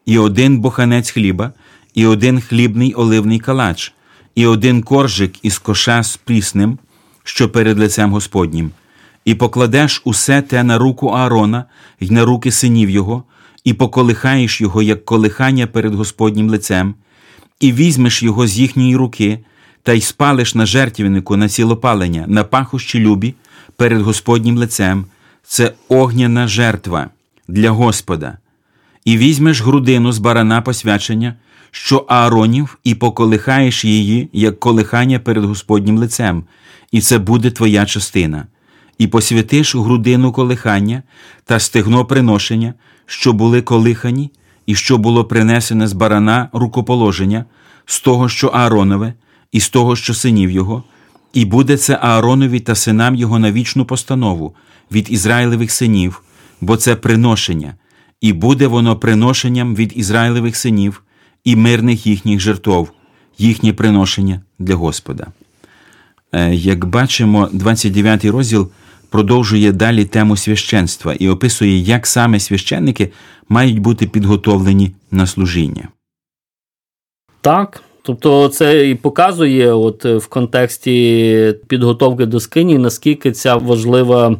і 0.06 0.18
один 0.18 0.58
буханець 0.58 1.10
хліба, 1.10 1.52
і 1.94 2.06
один 2.06 2.40
хлібний 2.40 2.94
оливний 2.94 3.38
калач, 3.38 3.92
і 4.34 4.46
один 4.46 4.82
коржик 4.82 5.44
із 5.44 5.58
коша 5.58 6.02
з 6.02 6.16
прісним, 6.16 6.78
що 7.24 7.48
перед 7.48 7.78
лицем 7.78 8.12
Господнім, 8.12 8.70
і 9.24 9.34
покладеш 9.34 10.02
усе 10.04 10.42
те 10.42 10.62
на 10.62 10.78
руку 10.78 11.08
Аарона 11.08 11.64
й 12.00 12.10
на 12.10 12.24
руки 12.24 12.50
синів 12.50 12.90
його, 12.90 13.24
і 13.64 13.74
поколихаєш 13.74 14.60
його, 14.60 14.82
як 14.82 15.04
колихання 15.04 15.66
перед 15.66 15.94
Господнім 15.94 16.50
лицем 16.50 16.94
і 17.60 17.72
візьмеш 17.72 18.22
його 18.22 18.46
з 18.46 18.58
їхньої 18.58 18.96
руки 18.96 19.38
та 19.84 19.92
й 19.92 20.00
спалиш 20.00 20.54
на 20.54 20.66
жертвівнику 20.66 21.36
на 21.36 21.48
цілопалення, 21.48 22.24
на 22.28 22.44
пахощі 22.44 23.00
любі 23.00 23.34
перед 23.76 24.00
Господнім 24.00 24.58
лицем, 24.58 25.04
це 25.42 25.72
огняна 25.88 26.48
жертва 26.48 27.10
для 27.48 27.70
Господа, 27.70 28.38
і 29.04 29.16
візьмеш 29.16 29.62
грудину 29.62 30.12
з 30.12 30.18
барана 30.18 30.62
посвячення, 30.62 31.34
що 31.70 31.96
Ааронів, 31.96 32.78
і 32.84 32.94
поколихаєш 32.94 33.84
її, 33.84 34.28
як 34.32 34.60
колихання 34.60 35.18
перед 35.18 35.44
Господнім 35.44 35.98
лицем, 35.98 36.44
і 36.92 37.00
це 37.00 37.18
буде 37.18 37.50
твоя 37.50 37.86
частина, 37.86 38.46
і 38.98 39.06
посвятиш 39.06 39.74
грудину 39.74 40.32
колихання 40.32 41.02
та 41.44 41.58
стегно 41.58 42.04
приношення, 42.04 42.74
що 43.06 43.32
були 43.32 43.62
колихані 43.62 44.30
і 44.66 44.74
що 44.74 44.98
було 44.98 45.24
принесене 45.24 45.86
з 45.86 45.92
барана 45.92 46.48
рукоположення, 46.52 47.44
з 47.86 48.00
того, 48.00 48.28
що 48.28 48.48
Ааронове, 48.48 49.14
і 49.54 49.60
з 49.60 49.68
того, 49.68 49.96
що 49.96 50.14
синів 50.14 50.50
його, 50.50 50.82
і 51.32 51.44
буде 51.44 51.76
це 51.76 51.98
Ааронові 52.02 52.60
та 52.60 52.74
синам 52.74 53.14
його 53.14 53.38
на 53.38 53.52
вічну 53.52 53.84
постанову 53.84 54.54
від 54.92 55.12
Ізраїлевих 55.12 55.70
синів, 55.70 56.22
бо 56.60 56.76
це 56.76 56.96
приношення, 56.96 57.74
і 58.20 58.32
буде 58.32 58.66
воно 58.66 58.96
приношенням 58.96 59.74
від 59.74 59.92
Ізраїлевих 59.96 60.56
синів 60.56 61.02
і 61.44 61.56
мирних 61.56 62.06
їхніх 62.06 62.40
жертов, 62.40 62.90
їхнє 63.38 63.72
приношення 63.72 64.40
для 64.58 64.74
Господа. 64.74 65.26
Е, 66.32 66.54
Як 66.54 66.84
бачимо, 66.84 67.48
29 67.52 68.24
розділ 68.24 68.70
продовжує 69.10 69.72
далі 69.72 70.04
тему 70.04 70.36
священства 70.36 71.14
і 71.14 71.28
описує, 71.28 71.78
як 71.78 72.06
саме 72.06 72.40
священники 72.40 73.12
мають 73.48 73.78
бути 73.78 74.06
підготовлені 74.06 74.94
на 75.10 75.26
служіння. 75.26 75.88
Так. 77.40 77.82
Тобто 78.06 78.48
це 78.48 78.88
і 78.88 78.94
показує, 78.94 79.72
от 79.72 80.04
е, 80.04 80.16
в 80.16 80.26
контексті 80.26 81.54
підготовки 81.66 82.26
до 82.26 82.40
скині, 82.40 82.78
наскільки 82.78 83.32
ця 83.32 83.56
важлива 83.56 84.36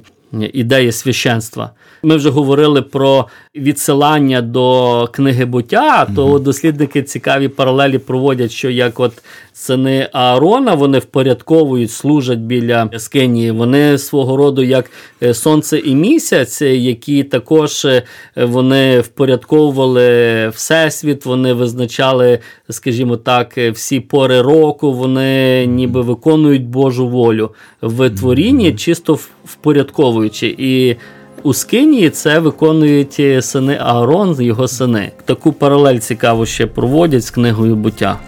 ідея 0.53 0.93
священства. 0.93 1.71
Ми 2.03 2.17
вже 2.17 2.31
говорили 2.31 2.83
про 2.83 3.27
відсилання 3.57 4.43
до 4.43 5.09
книги 5.13 5.45
буття, 5.45 6.07
то 6.17 6.27
mm-hmm. 6.27 6.41
дослідники 6.41 7.03
цікаві 7.03 7.49
паралелі 7.49 7.99
проводять, 7.99 8.51
що 8.51 8.71
як 8.71 9.01
от 9.01 9.13
сини 9.53 10.09
Аарона 10.13 10.75
вони 10.75 10.99
впорядковують, 10.99 11.91
служать 11.91 12.39
біля 12.39 12.91
скинії. 12.97 13.51
Вони 13.51 13.99
свого 13.99 14.37
роду 14.37 14.63
як 14.63 14.91
е, 15.23 15.35
сонце 15.35 15.79
і 15.79 15.95
місяць, 15.95 16.63
які 16.63 17.23
також 17.23 17.85
е, 17.85 18.03
вони 18.37 19.01
впорядковували 19.01 20.49
всесвіт, 20.49 21.27
вони 21.27 21.53
визначали, 21.53 22.39
скажімо 22.71 23.17
так, 23.17 23.59
всі 23.59 24.01
пори 24.01 24.43
року, 24.43 24.93
вони 24.93 25.67
ніби 25.67 26.01
виконують 26.01 26.67
Божу 26.67 27.09
волю 27.09 27.51
в 27.83 28.11
творінні, 28.11 28.73
чисто 28.73 29.19
впорядковуючи. 29.45 30.55
І 30.59 30.97
у 31.45 31.55
Скинії 31.55 32.11
це 32.11 32.39
виконують 32.39 33.45
сини 33.45 33.79
Аарон, 33.81 34.43
його 34.43 34.69
сини. 34.69 35.13
Таку 35.25 35.53
паралель 35.53 35.99
цікаво 35.99 36.47
ще 36.47 36.67
проводять 36.67 37.25
з 37.25 37.31
книгою 37.31 37.77
буття. 37.77 38.19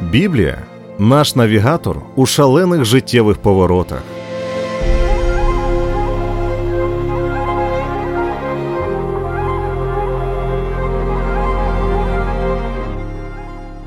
Біблія 0.00 0.58
наш 0.98 1.36
навігатор 1.36 1.96
у 2.16 2.26
шалених 2.26 2.84
життєвих 2.84 3.38
поворотах. 3.38 4.02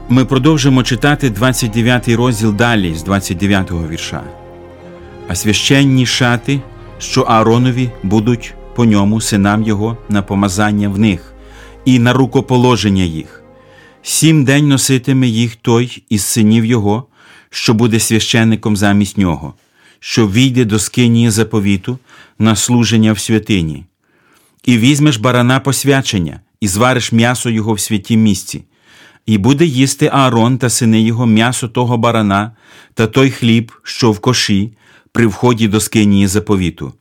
Ми 0.10 0.26
продовжимо 0.26 0.84
читати 0.84 1.30
29 1.30 2.10
розділ 2.10 2.54
далі 2.54 2.96
з 2.96 3.04
29 3.04 3.72
го 3.72 3.88
вірша. 3.88 4.24
А 5.28 5.36
священні 5.36 6.06
шати, 6.06 6.62
що 7.00 7.22
Ааронові 7.22 7.92
будуть 8.04 8.54
по 8.76 8.86
ньому 8.86 9.22
синам 9.22 9.64
його 9.64 9.98
на 10.10 10.22
помазання 10.22 10.90
в 10.90 11.00
них 11.00 11.34
і 11.86 12.00
на 12.00 12.14
рукоположення 12.14 13.04
їх. 13.04 13.44
Сім 14.02 14.46
день 14.46 14.68
носитиме 14.68 15.28
їх 15.28 15.56
той 15.56 16.04
із 16.10 16.24
синів 16.24 16.66
його, 16.66 17.08
що 17.50 17.74
буде 17.74 18.00
священником 18.00 18.78
замість 18.78 19.18
нього, 19.18 19.54
що 20.00 20.28
війде 20.28 20.66
до 20.66 20.80
скинії 20.80 21.30
заповіту 21.30 22.00
на 22.40 22.56
служення 22.56 23.14
в 23.14 23.20
святині, 23.20 23.86
і 24.66 24.78
візьмеш 24.78 25.18
барана 25.18 25.60
посвячення, 25.60 26.40
і 26.62 26.68
звариш 26.68 27.12
м'ясо 27.12 27.50
його 27.50 27.74
в 27.74 27.80
святім 27.80 28.22
місці. 28.22 28.64
І 29.26 29.38
буде 29.38 29.66
їсти 29.66 30.10
Аарон 30.14 30.58
та 30.58 30.70
сини 30.70 31.02
його 31.02 31.26
м'ясо 31.26 31.68
того 31.68 31.98
барана 31.98 32.52
та 32.94 33.08
той 33.08 33.32
хліб, 33.32 33.72
що 33.84 34.12
в 34.12 34.20
коші, 34.20 34.74
при 35.12 35.28
вході 35.28 35.68
до 35.68 35.80
скинії 35.80 36.28
заповіту, 36.28 36.94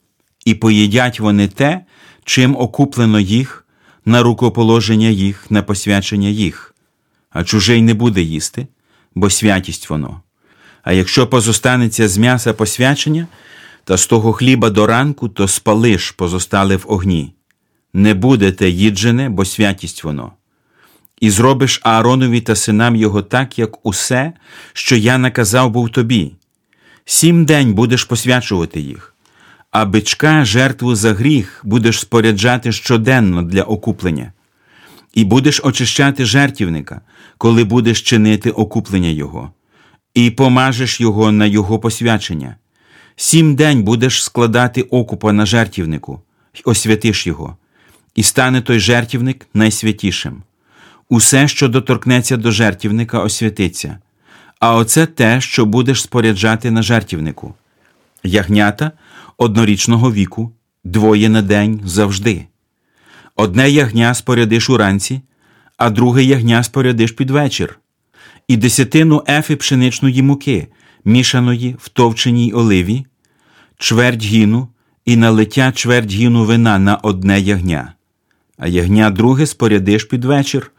і 0.44 0.54
поїдять 0.54 1.20
вони 1.20 1.48
те, 1.48 1.84
чим 2.24 2.56
окуплено 2.56 3.20
їх, 3.20 3.66
на 4.04 4.22
рукоположення 4.22 5.08
їх, 5.08 5.50
на 5.50 5.62
посвячення 5.62 6.28
їх, 6.28 6.74
а 7.30 7.44
чужий 7.44 7.82
не 7.82 7.94
буде 7.94 8.22
їсти, 8.22 8.66
бо 9.14 9.30
святість 9.30 9.90
воно. 9.90 10.20
А 10.82 10.92
якщо 10.92 11.26
позостанеться 11.26 12.08
з 12.08 12.18
м'яса 12.18 12.52
посвячення, 12.52 13.26
та 13.84 13.96
з 13.96 14.06
того 14.06 14.32
хліба 14.32 14.70
до 14.70 14.86
ранку, 14.86 15.28
то 15.28 15.48
спалиш 15.48 16.10
позостали 16.10 16.76
в 16.76 16.84
огні. 16.86 17.34
Не 17.94 18.14
будете 18.14 18.70
їджене, 18.70 19.28
бо 19.28 19.44
святість 19.44 20.04
воно 20.04 20.32
і 21.22 21.30
зробиш 21.30 21.80
Ааронові 21.82 22.40
та 22.40 22.56
синам 22.56 22.96
його 22.96 23.22
так, 23.22 23.58
як 23.58 23.86
усе, 23.86 24.32
що 24.72 24.96
я 24.96 25.18
наказав 25.18 25.70
був 25.70 25.90
тобі. 25.90 26.32
Сім 27.04 27.44
день 27.44 27.74
будеш 27.74 28.04
посвячувати 28.04 28.80
їх, 28.80 29.14
а 29.70 29.84
бичка 29.84 30.44
жертву 30.44 30.94
за 30.94 31.14
гріх 31.14 31.60
будеш 31.64 32.00
споряджати 32.00 32.72
щоденно 32.72 33.42
для 33.42 33.62
окуплення, 33.62 34.32
і 35.14 35.24
будеш 35.24 35.60
очищати 35.64 36.24
жертівника, 36.24 37.00
коли 37.38 37.64
будеш 37.64 38.02
чинити 38.02 38.50
окуплення 38.50 39.08
його, 39.08 39.52
і 40.14 40.30
помажеш 40.30 41.00
його 41.00 41.32
на 41.32 41.46
його 41.46 41.78
посвячення. 41.78 42.56
Сім 43.16 43.54
день 43.54 43.82
будеш 43.82 44.24
складати 44.24 44.82
окупа 44.82 45.32
на 45.32 45.46
жертівнику, 45.46 46.20
й 46.54 46.62
освятиш 46.64 47.26
його, 47.26 47.56
і 48.14 48.22
стане 48.22 48.60
той 48.60 48.78
жертівник 48.78 49.46
найсвятішим. 49.54 50.42
Усе, 51.12 51.48
що 51.48 51.68
доторкнеться 51.68 52.36
до 52.36 52.50
жертівника, 52.50 53.18
освятиться, 53.18 53.98
а 54.60 54.74
оце 54.76 55.06
те, 55.06 55.40
що 55.40 55.66
будеш 55.66 56.02
споряджати 56.02 56.70
на 56.70 56.82
жертівнику. 56.82 57.54
Ягнята 58.22 58.92
однорічного 59.36 60.12
віку, 60.12 60.52
двоє 60.84 61.28
на 61.28 61.42
день 61.42 61.80
завжди. 61.84 62.46
Одне 63.36 63.70
ягня 63.70 64.14
спорядиш 64.14 64.70
уранці, 64.70 65.20
а 65.76 65.90
друге 65.90 66.24
ягня 66.24 66.62
спорядиш 66.62 67.12
під 67.12 67.30
вечір, 67.30 67.78
і 68.48 68.56
десятину 68.56 69.24
ефи 69.28 69.56
пшеничної 69.56 70.22
муки, 70.22 70.68
мішаної 71.04 71.76
в 71.78 71.88
товченій 71.88 72.52
оливі, 72.52 73.06
чверть 73.78 74.24
гіну 74.24 74.68
і 75.04 75.16
налиття 75.16 75.72
чверть 75.72 76.12
гіну 76.12 76.44
вина 76.44 76.78
на 76.78 76.96
одне 76.96 77.40
ягня, 77.40 77.92
а 78.58 78.68
ягня 78.68 79.10
друге 79.10 79.46
спорядиш 79.46 80.04
під 80.04 80.24
вечір 80.24 80.72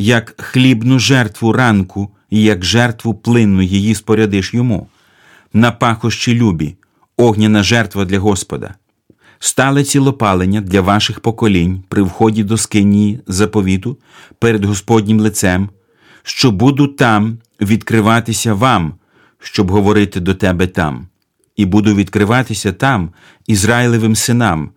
як 0.00 0.34
хлібну 0.38 0.98
жертву 0.98 1.52
ранку 1.52 2.10
і 2.30 2.42
як 2.42 2.64
жертву 2.64 3.14
плинну 3.14 3.62
її 3.62 3.94
спорядиш 3.94 4.54
йому, 4.54 4.86
на 5.52 5.70
пахощі 5.70 6.34
любі, 6.34 6.74
огняна 7.16 7.62
жертва 7.62 8.04
для 8.04 8.18
Господа, 8.18 8.74
стале 9.38 9.84
цілопалення 9.84 10.60
для 10.60 10.80
ваших 10.80 11.20
поколінь 11.20 11.82
при 11.88 12.02
вході 12.02 12.44
до 12.44 12.56
скинії 12.56 13.20
заповіту 13.26 13.98
перед 14.38 14.64
Господнім 14.64 15.20
лицем, 15.20 15.68
що 16.22 16.50
буду 16.50 16.86
там 16.86 17.38
відкриватися 17.60 18.54
вам, 18.54 18.94
щоб 19.38 19.70
говорити 19.70 20.20
до 20.20 20.34
тебе 20.34 20.66
там, 20.66 21.06
і 21.56 21.66
буду 21.66 21.94
відкриватися 21.94 22.72
там 22.72 23.10
Ізраїлевим 23.46 24.16
синам, 24.16 24.70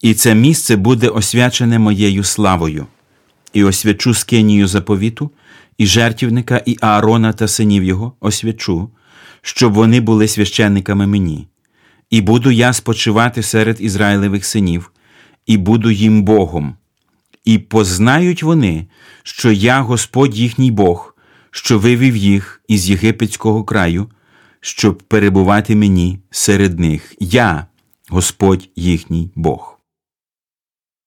і 0.00 0.14
це 0.14 0.34
місце 0.34 0.76
буде 0.76 1.08
освячене 1.08 1.78
моєю 1.78 2.24
славою 2.24 2.86
і 3.52 3.64
освячу 3.64 4.14
скинію 4.14 4.66
заповіту, 4.66 5.30
і 5.78 5.86
жертівника, 5.86 6.62
і 6.66 6.76
Аарона 6.80 7.32
та 7.32 7.48
синів 7.48 7.84
його 7.84 8.12
освячу, 8.20 8.90
щоб 9.42 9.72
вони 9.72 10.00
були 10.00 10.28
священниками 10.28 11.06
мені, 11.06 11.48
і 12.10 12.20
буду 12.20 12.50
я 12.50 12.72
спочивати 12.72 13.42
серед 13.42 13.80
Ізраїлевих 13.80 14.44
синів, 14.44 14.92
і 15.46 15.56
буду 15.56 15.90
їм 15.90 16.22
Богом. 16.22 16.74
І 17.44 17.58
познають 17.58 18.42
вони, 18.42 18.86
що 19.22 19.52
я 19.52 19.80
Господь 19.80 20.36
їхній 20.36 20.70
Бог, 20.70 21.16
що 21.50 21.78
вивів 21.78 22.16
їх 22.16 22.62
із 22.68 22.90
єгипетського 22.90 23.64
краю, 23.64 24.10
щоб 24.60 24.98
перебувати 24.98 25.76
мені 25.76 26.18
серед 26.30 26.78
них. 26.80 27.14
Я, 27.20 27.66
Господь 28.08 28.68
їхній 28.76 29.30
Бог. 29.34 29.78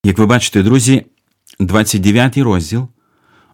Як 0.05 0.17
ви 0.17 0.25
бачите, 0.25 0.63
друзі, 0.63 1.05
29 1.65 2.37
розділ 2.37 2.87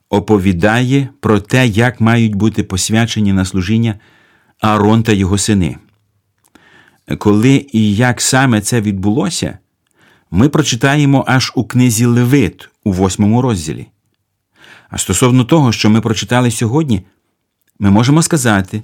оповідає 0.10 1.10
про 1.20 1.40
те, 1.40 1.68
як 1.68 2.02
мають 2.02 2.36
бути 2.36 2.64
посвячені 2.64 3.34
на 3.34 3.46
служіння 3.46 3.96
Аарон 4.60 5.04
та 5.04 5.12
його 5.12 5.38
сини. 5.38 5.78
Коли 7.18 7.66
і 7.74 7.96
як 7.96 8.22
саме 8.22 8.62
це 8.62 8.82
відбулося, 8.82 9.58
ми 10.32 10.50
прочитаємо 10.50 11.26
аж 11.28 11.52
у 11.56 11.64
книзі 11.64 12.06
Левит 12.06 12.70
у 12.84 12.92
восьмому 12.92 13.42
розділі. 13.42 13.88
А 14.90 14.98
стосовно 14.98 15.44
того, 15.44 15.72
що 15.72 15.90
ми 15.90 16.02
прочитали 16.02 16.52
сьогодні, 16.52 17.02
ми 17.80 17.92
можемо 17.92 18.22
сказати, 18.22 18.82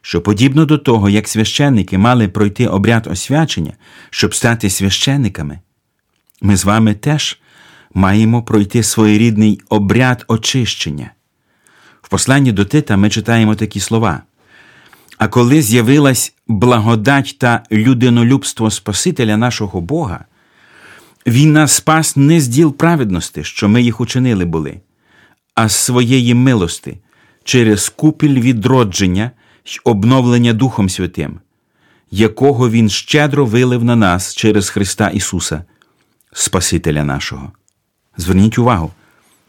що 0.00 0.20
подібно 0.20 0.64
до 0.64 0.78
того, 0.78 1.08
як 1.08 1.28
священники 1.28 1.98
мали 1.98 2.28
пройти 2.28 2.66
обряд 2.66 3.06
освячення, 3.06 3.72
щоб 4.10 4.34
стати 4.34 4.70
священниками, 4.70 5.60
ми 6.42 6.56
з 6.56 6.64
вами 6.64 6.94
теж 6.94 7.40
маємо 7.94 8.42
пройти 8.42 8.82
своєрідний 8.82 9.60
обряд 9.68 10.24
очищення. 10.28 11.10
В 12.02 12.08
посланні 12.08 12.52
до 12.52 12.64
Тита 12.64 12.96
ми 12.96 13.10
читаємо 13.10 13.54
такі 13.54 13.80
слова. 13.80 14.22
А 15.18 15.28
коли 15.28 15.62
з'явилась 15.62 16.34
благодать 16.48 17.36
та 17.38 17.62
людинолюбство 17.72 18.70
Спасителя 18.70 19.36
нашого 19.36 19.80
Бога, 19.80 20.24
Він 21.26 21.52
нас 21.52 21.72
спас 21.72 22.16
не 22.16 22.40
з 22.40 22.48
діл 22.48 22.72
праведності, 22.72 23.44
що 23.44 23.68
ми 23.68 23.82
їх 23.82 24.00
учинили 24.00 24.44
були, 24.44 24.80
а 25.54 25.68
з 25.68 25.74
своєї 25.76 26.34
милости 26.34 26.98
через 27.44 27.88
купіль 27.88 28.40
відродження 28.40 29.30
й 29.64 29.80
обновлення 29.84 30.52
Духом 30.52 30.88
Святим, 30.88 31.40
якого 32.10 32.70
Він 32.70 32.88
щедро 32.88 33.46
вилив 33.46 33.84
на 33.84 33.96
нас 33.96 34.34
через 34.34 34.68
Христа 34.68 35.08
Ісуса, 35.08 35.64
Спасителя 36.32 37.04
нашого. 37.04 37.52
Зверніть 38.16 38.58
увагу, 38.58 38.92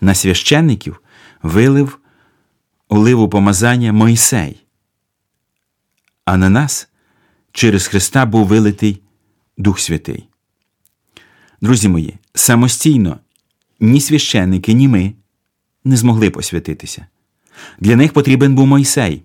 на 0.02 0.15
священників 0.15 1.02
вилив 1.43 2.00
оливу 2.88 3.30
помазання 3.30 3.93
Мойсей, 3.93 4.63
а 6.26 6.38
на 6.38 6.50
нас 6.50 6.89
через 7.52 7.88
Христа 7.88 8.26
був 8.26 8.47
вилитий 8.47 9.02
Дух 9.58 9.80
Святий. 9.80 10.28
Друзі 11.62 11.89
мої, 11.89 12.17
самостійно 12.34 13.19
ні 13.80 14.02
священники, 14.02 14.74
ні 14.74 14.88
ми 14.88 15.13
не 15.84 15.97
змогли 15.97 16.30
посвятитися. 16.30 17.08
Для 17.80 17.95
них 17.95 18.13
потрібен 18.13 18.56
був 18.56 18.67
Мойсей, 18.67 19.24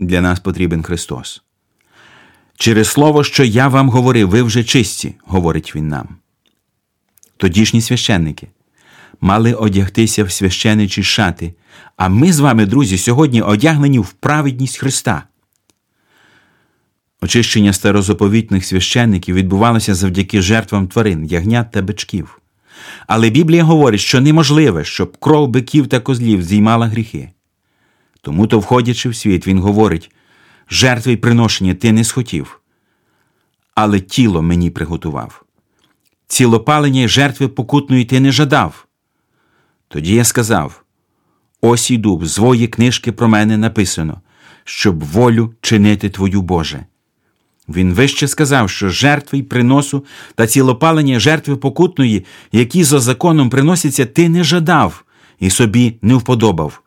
для 0.00 0.20
нас 0.20 0.40
потрібен 0.40 0.82
Христос. 0.82 1.42
Через 2.56 2.88
слово, 2.88 3.24
що 3.24 3.44
я 3.44 3.68
вам 3.68 3.88
говорив, 3.88 4.30
ви 4.30 4.42
вже 4.42 4.64
чисті, 4.64 5.14
говорить 5.24 5.76
Він 5.76 5.88
нам. 5.88 6.21
Тодішні 7.42 7.80
священники 7.80 8.48
мали 9.20 9.54
одягтися 9.54 10.24
в 10.24 10.30
священичі 10.30 11.02
шати, 11.02 11.54
а 11.96 12.08
ми 12.08 12.32
з 12.32 12.40
вами, 12.40 12.66
друзі, 12.66 12.98
сьогодні 12.98 13.42
одягнені 13.42 13.98
в 13.98 14.12
праведність 14.12 14.76
Христа. 14.76 15.22
Очищення 17.20 17.72
старозаповітних 17.72 18.64
священників 18.64 19.34
відбувалося 19.34 19.94
завдяки 19.94 20.42
жертвам 20.42 20.88
тварин, 20.88 21.24
ягнят 21.24 21.70
та 21.70 21.82
бичків. 21.82 22.40
Але 23.06 23.30
Біблія 23.30 23.64
говорить, 23.64 24.00
що 24.00 24.20
неможливе, 24.20 24.84
щоб 24.84 25.16
кров 25.16 25.48
биків 25.48 25.86
та 25.86 26.00
козлів 26.00 26.42
зіймала 26.42 26.86
гріхи. 26.86 27.30
Тому 28.20 28.46
то, 28.46 28.58
входячи 28.58 29.08
в 29.08 29.16
світ, 29.16 29.46
він 29.46 29.58
говорить 29.58 30.10
жертви 30.70 31.12
й 31.12 31.16
приношення 31.16 31.74
ти 31.74 31.92
не 31.92 32.04
схотів, 32.04 32.60
але 33.74 34.00
тіло 34.00 34.42
мені 34.42 34.70
приготував. 34.70 35.44
Цілопалення 36.32 37.00
й 37.00 37.08
жертви 37.08 37.48
покутної 37.48 38.04
ти 38.04 38.20
не 38.20 38.32
жадав. 38.32 38.86
Тоді 39.88 40.14
я 40.14 40.24
сказав: 40.24 40.84
ось 41.60 41.90
іду, 41.90 42.16
в 42.16 42.26
звої 42.26 42.68
книжки 42.68 43.12
про 43.12 43.28
мене 43.28 43.56
написано, 43.56 44.20
щоб 44.64 45.04
волю 45.04 45.54
чинити 45.60 46.10
твою 46.10 46.42
Боже. 46.42 46.86
Він 47.68 47.94
вище 47.94 48.28
сказав, 48.28 48.70
що 48.70 48.88
жертви 48.88 49.38
й 49.38 49.42
приносу 49.42 50.04
та 50.34 50.46
цілопалення 50.46 51.20
жертви 51.20 51.56
покутної, 51.56 52.24
які 52.52 52.84
за 52.84 53.00
законом 53.00 53.50
приносяться, 53.50 54.06
ти 54.06 54.28
не 54.28 54.44
жадав 54.44 55.04
і 55.38 55.50
собі 55.50 55.98
не 56.02 56.14
вподобав. 56.14 56.82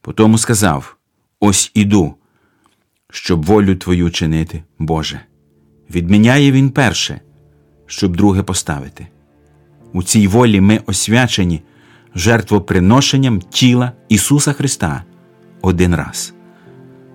Потому 0.00 0.38
сказав: 0.38 0.96
Ось 1.40 1.70
іду, 1.74 2.14
щоб 3.10 3.44
волю 3.44 3.76
твою 3.76 4.10
чинити, 4.10 4.62
Боже. 4.78 5.20
Відміняє 5.90 6.52
він 6.52 6.70
перше, 6.70 7.20
щоб 7.88 8.16
друге 8.16 8.42
поставити. 8.42 9.06
У 9.92 10.02
цій 10.02 10.26
волі 10.26 10.60
ми 10.60 10.80
освячені 10.86 11.62
жертвоприношенням 12.14 13.40
тіла 13.40 13.92
Ісуса 14.08 14.52
Христа 14.52 15.02
один 15.62 15.94
раз. 15.94 16.34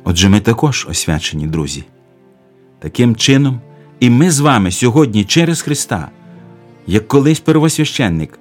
Отже, 0.03 0.29
ми 0.29 0.39
також 0.39 0.87
освячені, 0.89 1.47
друзі. 1.47 1.83
Таким 2.79 3.15
чином, 3.15 3.61
і 3.99 4.09
ми 4.09 4.31
з 4.31 4.39
вами 4.39 4.71
сьогодні 4.71 5.23
через 5.23 5.61
Христа, 5.61 6.09
як 6.87 7.07
колись 7.07 7.39
первосвященник, 7.39 8.39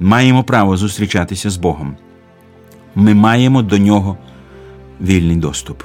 маємо 0.00 0.44
право 0.44 0.76
зустрічатися 0.76 1.50
з 1.50 1.56
Богом. 1.56 1.96
Ми 2.94 3.14
маємо 3.14 3.62
до 3.62 3.78
нього 3.78 4.16
вільний 5.00 5.36
доступ. 5.36 5.82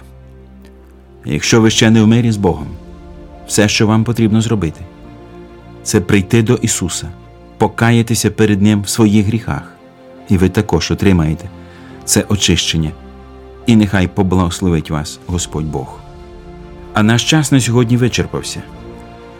Якщо 1.25 1.61
ви 1.61 1.69
ще 1.69 1.89
не 1.89 2.01
в 2.01 2.07
мирі 2.07 2.31
з 2.31 2.37
Богом, 2.37 2.67
все, 3.47 3.69
що 3.69 3.87
вам 3.87 4.03
потрібно 4.03 4.41
зробити, 4.41 4.81
це 5.89 6.01
прийти 6.01 6.43
до 6.43 6.53
Ісуса, 6.53 7.07
покаятися 7.57 8.31
перед 8.31 8.61
Ним 8.61 8.81
в 8.81 8.89
своїх 8.89 9.25
гріхах, 9.25 9.73
і 10.29 10.37
ви 10.37 10.49
також 10.49 10.91
отримаєте 10.91 11.49
це 12.05 12.25
очищення. 12.29 12.91
І 13.65 13.75
нехай 13.75 14.07
поблагословить 14.07 14.89
вас 14.89 15.19
Господь 15.27 15.65
Бог. 15.65 15.99
А 16.93 17.03
наш 17.03 17.29
час 17.29 17.51
на 17.51 17.61
сьогодні 17.61 17.97
вичерпався. 17.97 18.61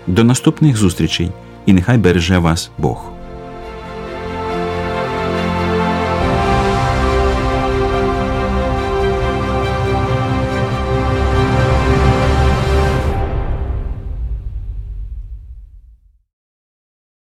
До 0.08 0.24
наступних 0.24 0.78
зустрічей 0.78 1.32
і 1.66 1.74
нехай 1.74 1.98
береже 1.98 2.38
вас 2.38 2.72
Бог. 2.78 3.12